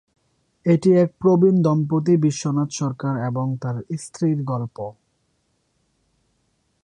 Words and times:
এটি 0.65 0.89
এক 0.93 1.09
প্রবীণ 1.19 1.55
দম্পতি 1.61 2.13
বিশ্বনাথ 2.17 2.69
সরকার 2.71 3.13
এবং 3.25 3.45
তাঁর 3.61 3.75
স্ত্রীর 3.97 4.39
গল্প। 4.43 4.77